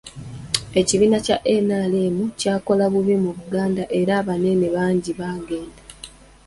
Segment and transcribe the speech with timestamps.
[0.79, 5.81] Ekibiina kya NRM kyakola bubi mu Buganda era abanene bangi bagenda.